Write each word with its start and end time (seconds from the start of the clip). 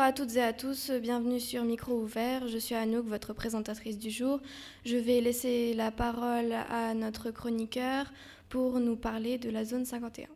à 0.00 0.12
toutes 0.12 0.34
et 0.36 0.42
à 0.42 0.54
tous, 0.54 0.90
bienvenue 0.90 1.38
sur 1.38 1.62
Micro 1.62 1.92
Ouvert. 1.92 2.48
Je 2.48 2.56
suis 2.56 2.74
Anouk, 2.74 3.06
votre 3.06 3.34
présentatrice 3.34 3.98
du 3.98 4.10
jour. 4.10 4.40
Je 4.86 4.96
vais 4.96 5.20
laisser 5.20 5.74
la 5.74 5.90
parole 5.90 6.52
à 6.70 6.94
notre 6.94 7.30
chroniqueur 7.30 8.10
pour 8.48 8.80
nous 8.80 8.96
parler 8.96 9.36
de 9.36 9.50
la 9.50 9.66
zone 9.66 9.84
51. 9.84 10.28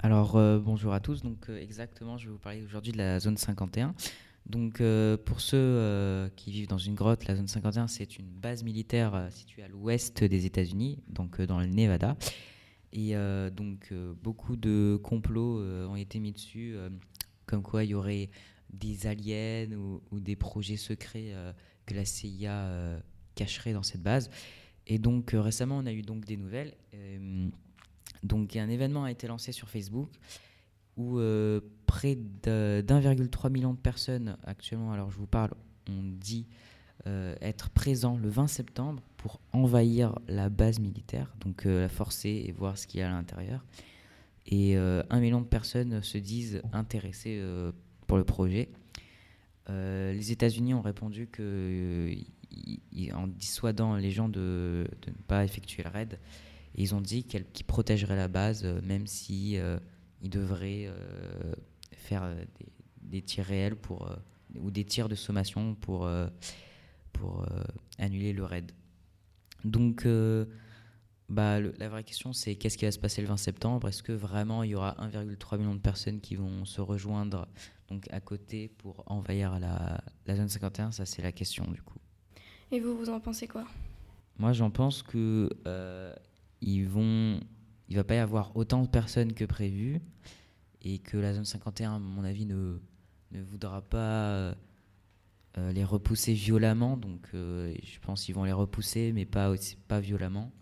Alors 0.00 0.32
bonjour 0.58 0.92
à 0.92 0.98
tous, 0.98 1.22
donc 1.22 1.48
exactement 1.48 2.18
je 2.18 2.26
vais 2.26 2.32
vous 2.32 2.38
parler 2.38 2.62
aujourd'hui 2.64 2.90
de 2.90 2.98
la 2.98 3.20
zone 3.20 3.36
51. 3.36 3.94
Donc, 4.46 4.80
euh, 4.80 5.16
pour 5.16 5.40
ceux 5.40 5.56
euh, 5.56 6.28
qui 6.36 6.50
vivent 6.50 6.68
dans 6.68 6.76
une 6.76 6.94
grotte, 6.94 7.26
la 7.26 7.36
zone 7.36 7.48
51, 7.48 7.86
c'est 7.86 8.18
une 8.18 8.28
base 8.28 8.62
militaire 8.62 9.14
euh, 9.14 9.30
située 9.30 9.62
à 9.62 9.68
l'ouest 9.68 10.22
des 10.22 10.44
États-Unis, 10.44 10.98
donc 11.08 11.40
dans 11.40 11.60
le 11.60 11.66
Nevada. 11.66 12.16
Et 12.92 13.14
donc, 13.56 13.92
beaucoup 14.22 14.54
de 14.54 15.00
complots 15.02 15.58
ont 15.88 15.96
été 15.96 16.20
mis 16.20 16.30
dessus, 16.30 16.76
comme 17.44 17.64
quoi 17.64 17.82
il 17.82 17.90
y 17.90 17.94
aurait 17.94 18.30
des 18.74 19.06
aliens 19.06 19.68
ou, 19.72 20.20
des 20.20 20.36
projets 20.36 20.76
secrets 20.76 21.32
que 21.86 21.94
la 21.94 22.04
CIA 22.04 23.00
cacherait 23.34 23.72
dans 23.72 23.82
cette 23.82 24.02
base. 24.02 24.30
Et 24.86 24.98
donc, 24.98 25.30
récemment, 25.34 25.78
on 25.78 25.86
a 25.86 25.92
eu 25.92 26.02
donc 26.02 26.24
des 26.24 26.36
nouvelles. 26.36 26.74
donc, 28.22 28.56
un 28.56 28.68
événement 28.68 29.04
a 29.04 29.10
été 29.10 29.26
lancé 29.26 29.52
sur 29.52 29.68
Facebook 29.68 30.10
où 30.96 31.18
euh, 31.18 31.60
près 31.86 32.16
d'1,3 32.16 33.50
million 33.50 33.72
de 33.72 33.78
personnes 33.78 34.36
actuellement, 34.44 34.92
alors 34.92 35.10
je 35.10 35.16
vous 35.16 35.26
parle, 35.26 35.50
on 35.88 36.02
dit 36.02 36.46
euh, 37.06 37.34
être 37.40 37.70
présents 37.70 38.16
le 38.16 38.28
20 38.28 38.46
septembre 38.46 39.02
pour 39.16 39.40
envahir 39.52 40.18
la 40.28 40.48
base 40.48 40.78
militaire, 40.78 41.34
donc 41.40 41.66
euh, 41.66 41.82
la 41.82 41.88
forcer 41.88 42.44
et 42.46 42.52
voir 42.52 42.78
ce 42.78 42.86
qu'il 42.86 43.00
y 43.00 43.02
a 43.02 43.08
à 43.08 43.12
l'intérieur. 43.12 43.64
Et 44.46 44.76
un 44.76 45.20
million 45.20 45.40
de 45.40 45.46
personnes 45.46 46.02
se 46.02 46.18
disent 46.18 46.60
intéressées 46.74 47.42
pour 48.14 48.18
le 48.18 48.24
projet. 48.24 48.68
les 49.68 50.30
États-Unis 50.30 50.72
ont 50.72 50.82
répondu 50.82 51.26
que, 51.26 52.14
en 53.12 53.26
dissuadant 53.26 53.96
les 53.96 54.12
gens 54.12 54.28
de, 54.28 54.86
ne 55.08 55.12
pas 55.26 55.44
effectuer 55.44 55.82
le 55.82 55.90
raid, 55.90 56.20
ils 56.76 56.94
ont 56.94 57.00
dit 57.00 57.24
qu'ils 57.24 57.64
protégeraient 57.66 58.14
la 58.14 58.28
base, 58.28 58.64
même 58.84 59.08
si 59.08 59.58
il 60.22 60.30
devrait 60.30 60.86
euh, 60.86 61.54
faire 61.90 62.22
euh, 62.22 62.44
des, 63.02 63.20
tirs 63.20 63.46
réels 63.46 63.74
pour, 63.74 64.08
euh, 64.08 64.14
ou 64.60 64.70
des 64.70 64.84
tirs 64.84 65.08
de 65.08 65.16
sommation 65.16 65.74
pour, 65.74 66.08
pour 67.12 67.44
annuler 67.98 68.32
le 68.32 68.44
raid. 68.44 68.70
Donc, 69.64 70.06
bah, 71.28 71.60
la 71.60 71.88
vraie 71.88 72.04
question, 72.04 72.32
c'est 72.32 72.56
qu'est-ce 72.56 72.76
qui 72.76 72.84
va 72.84 72.92
se 72.92 72.98
passer 72.98 73.22
le 73.22 73.28
20 73.28 73.36
septembre? 73.36 73.88
Est-ce 73.88 74.02
que 74.02 74.12
vraiment 74.12 74.62
il 74.62 74.70
y 74.70 74.74
aura 74.74 74.96
1,3 75.00 75.58
million 75.58 75.74
de 75.74 75.80
personnes 75.80 76.20
qui 76.20 76.36
vont 76.36 76.64
se 76.64 76.80
rejoindre 76.80 77.48
donc 77.88 78.06
à 78.10 78.20
côté 78.20 78.68
pour 78.68 79.02
envahir 79.06 79.58
la, 79.58 80.00
la 80.26 80.36
zone 80.36 80.48
51 80.48 80.92
Ça, 80.92 81.06
c'est 81.06 81.22
la 81.22 81.32
question 81.32 81.64
du 81.70 81.82
coup. 81.82 81.98
Et 82.70 82.80
vous, 82.80 82.96
vous 82.96 83.10
en 83.10 83.20
pensez 83.20 83.46
quoi? 83.46 83.64
Moi, 84.38 84.52
j'en 84.52 84.70
pense 84.70 85.02
que 85.02 85.48
ils 86.60 86.88
vont 86.88 87.40
il 87.88 87.96
va 87.96 88.04
pas 88.04 88.14
y 88.14 88.18
avoir 88.18 88.56
autant 88.56 88.82
de 88.82 88.88
personnes 88.88 89.32
que 89.32 89.44
prévu 89.44 90.00
et 90.82 90.98
que 90.98 91.16
la 91.16 91.34
zone 91.34 91.44
51, 91.44 91.96
à 91.96 91.98
mon 91.98 92.24
avis, 92.24 92.46
ne, 92.46 92.78
ne 93.32 93.42
voudra 93.42 93.82
pas 93.82 93.98
euh, 93.98 94.54
euh, 95.58 95.72
les 95.72 95.84
repousser 95.84 96.32
violemment. 96.32 96.96
Donc 96.96 97.28
euh, 97.34 97.74
je 97.82 97.98
pense 98.00 98.24
qu'ils 98.24 98.34
vont 98.34 98.44
les 98.44 98.52
repousser, 98.52 99.12
mais 99.12 99.24
pas, 99.24 99.50
aussi, 99.50 99.76
pas 99.76 100.00
violemment. 100.00 100.52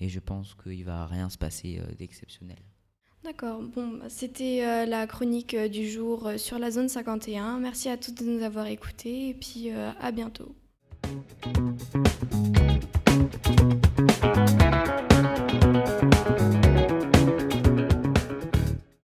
Et 0.00 0.08
je 0.08 0.20
pense 0.20 0.54
qu'il 0.54 0.84
va 0.84 1.06
rien 1.06 1.28
se 1.28 1.38
passer 1.38 1.80
d'exceptionnel. 1.98 2.58
D'accord, 3.24 3.60
bon, 3.62 3.98
c'était 4.08 4.86
la 4.86 5.06
chronique 5.06 5.56
du 5.56 5.88
jour 5.88 6.30
sur 6.36 6.58
la 6.58 6.70
zone 6.70 6.88
51. 6.88 7.58
Merci 7.58 7.88
à 7.88 7.96
tous 7.96 8.14
de 8.14 8.24
nous 8.24 8.42
avoir 8.42 8.66
écoutés 8.66 9.30
et 9.30 9.34
puis 9.34 9.70
à 9.70 10.12
bientôt. 10.12 10.54